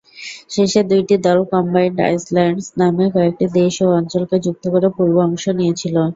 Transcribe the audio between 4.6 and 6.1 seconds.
করে পূর্বে অংশ নিয়েছিল।